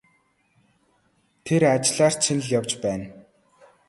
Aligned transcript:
Тэр 1.45 1.61
ажлаар 1.73 2.13
чинь 2.23 2.43
л 2.43 2.47
явж 2.59 2.71
байна. 2.83 3.07